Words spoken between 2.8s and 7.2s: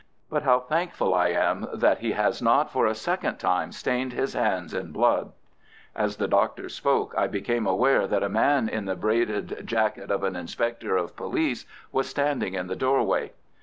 a second time stained his hands in blood." As the Doctor spoke